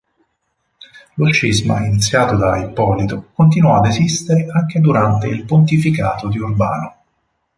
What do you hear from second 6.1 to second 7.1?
di Urbano.